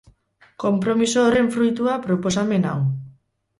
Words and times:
Konpromiso 0.63 1.21
horren 1.27 1.51
fruitua 1.57 1.99
proposamen 2.09 2.69
hau. 2.73 2.77